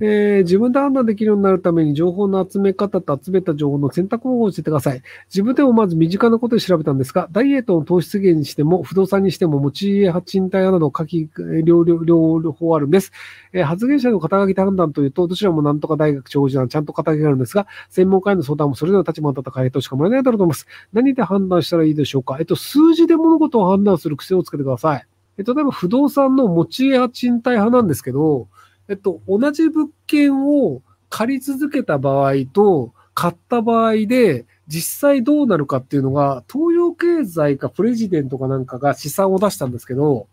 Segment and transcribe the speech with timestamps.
[0.00, 5.02] えー、自分で判断できるようになるために情報の集め方と集めた情報の選択方法を教えてください。
[5.28, 11.28] 自分でもまず身近なことで調べたんですが、ダイエットの糖質源にしても、不動産にしても、持ち家賃貸派など書き、
[11.64, 13.12] 両両方あるんです。
[13.52, 20.66] えー、発言者の肩書き判断というと、どちらもなんとか大学長寿なちゃんと肩書きがあるんですが、専門家への相談もそれぞれの立場に立った回答しかもらえないだろうと思います。
[20.94, 22.36] 何で判断したらいいでしょうか？
[22.38, 25.06] えっと、数字で物事を判断する癖をつけてください。
[25.36, 28.48] えっと、例えば不動産の持ち家賃貸派なんですけど、
[28.90, 40.26] えっと、同じ物件を借り続けた場合と、買った場合で、実際どうなるかっていうのが、東洋経済かプレジデントかなんかが試算を出したんですけど、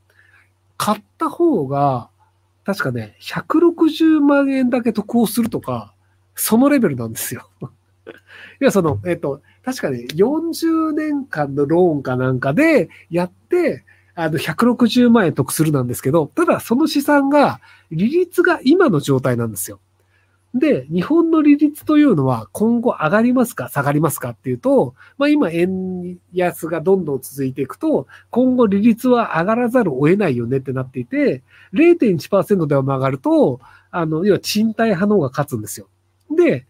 [0.75, 2.09] 買った方が、
[2.65, 5.93] 確かね、160万円だけ得をするとか、
[6.33, 7.49] そのレベルなんですよ。
[8.59, 13.83] いや、その、えっと、確かに40年間のローンかなんかでやって、
[14.19, 19.79] あの、160万円得するなんですけど、ただその資産が、利率が今の状態なんですよ。
[20.55, 33.59] で、日本の利率というのは今後上がりますか下がりますかっていうと、まあ今円安がどんどん続いていくと、今後利率は上がらざるを得ないよねってなっていて、0.1%では曲がると、
[33.91, 35.87] あの、要は賃貸派の方が勝つんですよ。
[36.35, 36.65] で、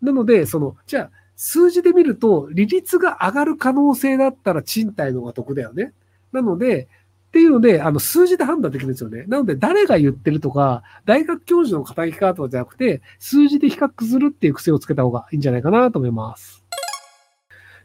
[0.00, 5.92] なので、その、じゃあ、数字で見ると、利率が上がる可能性だったら賃貸の方が得だよね。
[6.32, 6.88] なので、
[7.28, 9.24] っていうので、あの、数字で判断できるんですよね。
[9.26, 16.64] なので、誰が言ってるとか、大学教授の肩書きかとかじゃなくて、数字で比較するっていう癖をつけた方がいいんじゃないかなと思います。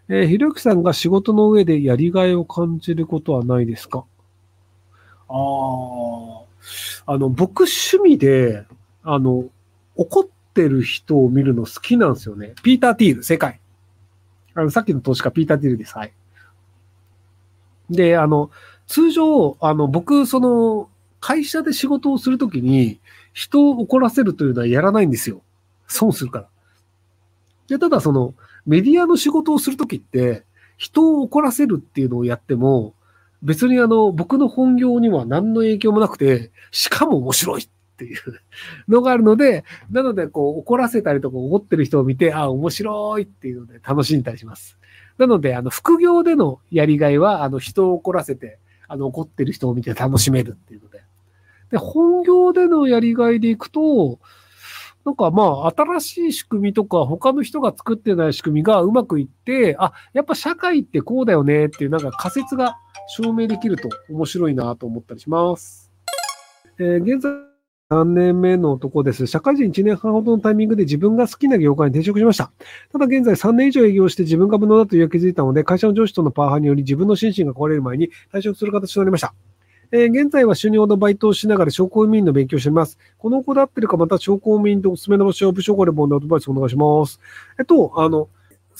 [0.07, 4.05] えー、ひろゆきさんが仕事の上でやりがいを感じることはないですか？
[5.27, 8.65] ああ、あの、僕趣味で、
[9.03, 9.45] あの、
[9.95, 12.53] 怒ってる人を見るの好きなんですよね。
[12.63, 13.59] ピーター・ティール、世界。
[14.53, 15.97] あの、さっきの投資家、ピーター・ティールです。
[15.97, 16.13] はい。
[17.91, 18.49] で、あの、
[18.87, 20.89] 通常、あの、僕、その、
[21.19, 22.99] 会社で仕事をするときに、
[23.33, 25.41] 人を怒らせるというのはやらないんですよ。
[25.87, 26.47] 損するから。
[27.67, 28.33] で、ただその、
[28.65, 30.43] メディアの仕事をするときって、
[30.77, 32.95] 人を怒らせるっていうのをやっても、
[33.43, 38.19] 別にあの、僕の本業には何の影響もなくて、しかも面白いっていう
[38.89, 44.77] のがあるので、なので、こう、怒らせたりとか怒ってる人を見て、あ、面白いっていうので楽しんだりします。
[45.21, 51.03] なので、あの、副業でのやりがいは、あの、人を怒らせて、あの、怒ってる人を見て楽しめるっていうので。
[51.69, 54.17] で、本業でのやりがいでいくと、
[55.05, 62.77] なんかまあ、新しい仕組みとか、他の人が作ってない仕組みがうまくいって、あ、やっぱ社会ってこうだよねっていうなんか仮説が
[63.07, 65.91] 証明できると面白いなと思ったりします。
[66.79, 67.50] えー、現在
[67.91, 69.27] 3年目の男です。
[69.27, 72.49] 社会人1年半ほどのタイミングで自分が好きな業界に転職しました。
[72.89, 79.33] ただ現在3年以上営業して自分が無能だという気づいたので、会社の上司とのパワハラにより自分の心身が壊れる前に退職する形となりました。
[79.91, 82.97] えー、現在は収入ほどバイトをしながら商工務員の勉強をしています。
[83.17, 87.19] この子だってるか、また商工務員とおすすめの場所を部署ごレポンでアドバイスお願いします。
[87.59, 88.29] えっと、あの、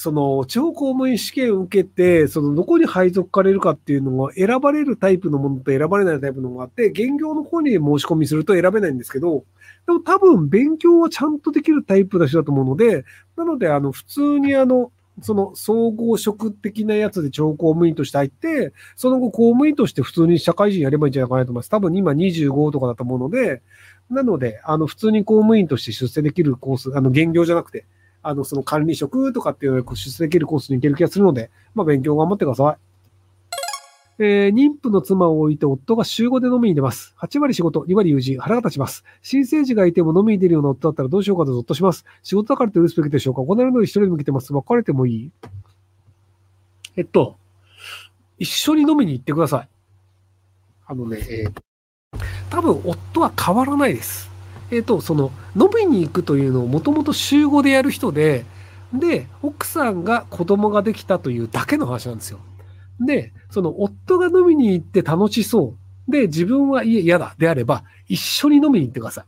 [0.01, 9.45] その、地方公務員試験を受けて、その、どこに配属されるかっていうのが選ばれるタイプのものと選ばれないタイプのものがあって、現業の方に申し込みすると選べないんですけど、
[9.85, 13.06] でも多分勉強はちゃんとできるタイプの人だと思うので、
[13.38, 14.91] なので、あの、普通にあの、
[15.22, 21.69] その総合職的なやつで超公務員として入って、その後公務員として普通に社会人やればいいんじゃないかなと思います。
[21.69, 23.62] 多分今25とかだと思うので、
[24.09, 27.85] なので、あの、普通に公務員として出世できるコース、あの、現業じゃなくて、
[28.24, 32.78] あの、その管理職とかっていうのを出世できるコースに行ける気がするので、まあ、勉強頑張ってください。
[34.24, 37.16] えー、妊婦の妻を置いて夫が週5で飲みに出ます。
[37.20, 39.04] 8割仕事、2割友人、腹が立ちます。
[39.24, 42.06] 新生児がいても飲みに出るような夫だったらどうしようかとゾッとします。
[42.22, 44.54] 仕事だからって許すべきでしょうか行えるのに一人で向けてます。
[44.54, 45.31] 別れてもいい？
[46.98, 47.38] えっと、
[48.38, 49.70] 一緒に飲みに行ってください。
[50.86, 51.62] あのね、えー、
[52.50, 54.31] 多分夫は変わらないです。
[54.72, 58.46] えっ、ー、と、その、飲みに行くというのをもともと週5でやる人で、
[58.94, 62.40] で、奥さんが子供ができたというだけの話なんですよ。
[63.00, 65.76] で、その夫が飲みに行って楽しそ
[66.08, 66.12] う。
[66.12, 69.26] で、自分は嫌だであれば、一緒に飲みに行ってください。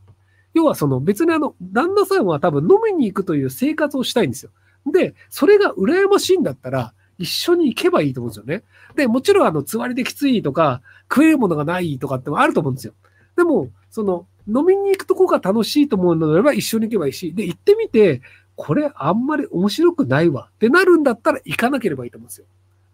[0.54, 4.52] 要はその別にあの、旦那さんは多分飲みに行くという生活をしたいんですよ。
[4.92, 8.64] で、それが羨ましいんだったら、一緒に行けばいいと思うんですよね。
[8.96, 12.94] で、もちろんあの、つわりできついとか、食えるものがないとかってもあると思うんですよ。
[13.36, 18.22] でも、その、飲みに行くとこが楽しいと思うのであれば一緒に行けばいいし、で、行ってみて、
[18.56, 22.46] これあんまり面白くないわってなるんだったら行かなければいいと思うんですよ。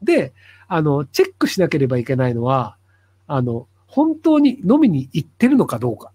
[0.02, 0.34] で、
[0.68, 2.78] あの、チェックしなければいけないのは、
[3.28, 6.12] あの、本当に飲みに行ってるのかどうか。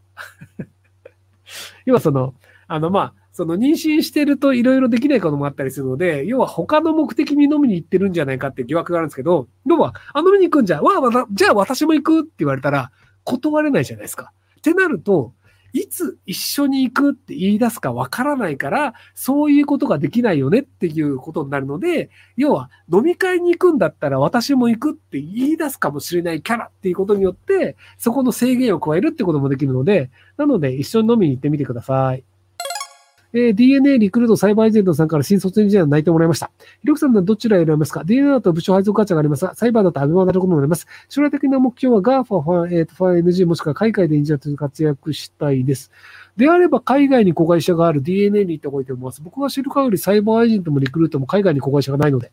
[1.85, 2.35] 要はその、
[2.67, 12.93] あの、まあ、その妊娠してるといろいろできないこともあったりするので、要は他の目的に飲みに行ってるんじゃないかって疑惑があるんですけど、要は、あ、飲みに行くんじゃ、わあ、じゃあ私も行くって言われたら
[13.25, 14.33] 断れないじゃないですか。
[14.71, 15.35] ってなると、
[15.75, 32.25] いつ一緒に行くって言い出すかわからないから、そういうことができないよねっていうことになるので、要は飲み会に行くんだったら私も行くって言い出すかもしれないキャラっていうことによって、そこの制限を加えるってこともできるので、なので一緒に飲みに行ってみてください。
[33.37, 36.53] えー DNA リクルートサイバーエージェントさんから新卒エンジニアに内定をもらいました。
[36.83, 40.87] ひろきさんならどちらを選びますか ?DNA だと部署配属ガチャがありますが、サイバーだとアベマなることもあります。
[41.09, 45.91] 将来的な目標は GAFA、ファン、えー、ファン NG もしくは海外でエンジニアとして活躍したいです。
[46.37, 49.21] であれば海外に子会社がある DNA に行った方がいいと思います。
[49.21, 52.31] 僕が知る限りサイバーエージェントもリクルートも海外に子会社がないので。